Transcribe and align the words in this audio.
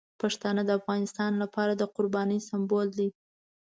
پښتانه 0.21 0.61
د 0.65 0.69
افغانستان 0.79 1.31
لپاره 1.43 1.73
د 1.75 1.83
قربانۍ 1.95 2.39
سمبول 2.49 2.87
دي. 2.97 3.09